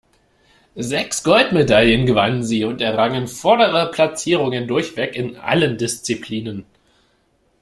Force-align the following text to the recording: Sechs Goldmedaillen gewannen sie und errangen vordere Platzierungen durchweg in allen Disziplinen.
Sechs 0.73 1.21
Goldmedaillen 1.23 2.07
gewannen 2.07 2.41
sie 2.43 2.63
und 2.65 2.81
errangen 2.81 3.27
vordere 3.27 3.91
Platzierungen 3.91 4.67
durchweg 4.67 5.15
in 5.15 5.37
allen 5.37 5.77
Disziplinen. 5.77 6.65